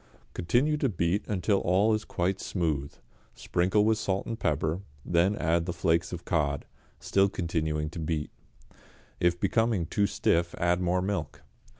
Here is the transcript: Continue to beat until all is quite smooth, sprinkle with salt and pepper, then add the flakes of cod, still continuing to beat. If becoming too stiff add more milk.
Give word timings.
Continue 0.33 0.77
to 0.77 0.89
beat 0.89 1.23
until 1.27 1.59
all 1.59 1.93
is 1.93 2.05
quite 2.05 2.39
smooth, 2.41 2.91
sprinkle 3.35 3.85
with 3.85 3.99
salt 3.99 4.25
and 4.25 4.39
pepper, 4.39 4.81
then 5.05 5.35
add 5.35 5.67
the 5.67 5.73
flakes 5.73 6.11
of 6.11 6.25
cod, 6.25 6.65
still 6.99 7.29
continuing 7.29 7.87
to 7.91 7.99
beat. 7.99 8.31
If 9.19 9.39
becoming 9.39 9.85
too 9.85 10.07
stiff 10.07 10.55
add 10.57 10.81
more 10.81 11.03
milk. 11.03 11.43